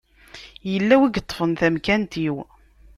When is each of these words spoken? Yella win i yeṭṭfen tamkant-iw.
Yella 0.71 0.95
win 0.99 1.11
i 1.13 1.13
yeṭṭfen 1.15 1.51
tamkant-iw. 1.59 2.35